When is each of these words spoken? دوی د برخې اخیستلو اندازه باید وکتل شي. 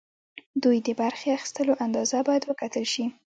دوی 0.63 0.77
د 0.87 0.89
برخې 1.01 1.27
اخیستلو 1.37 1.73
اندازه 1.85 2.19
باید 2.27 2.43
وکتل 2.45 2.85
شي. 2.93 3.05